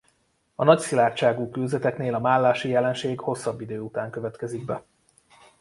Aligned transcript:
A 0.55 0.63
nagy 0.63 0.79
szilárdságú 0.79 1.49
kőzeteknél 1.49 2.13
a 2.13 2.19
mállási 2.19 2.69
jelenség 2.69 3.19
hosszabb 3.19 3.61
idő 3.61 3.79
után 3.79 4.09
következik 4.09 4.65
be. 4.65 4.83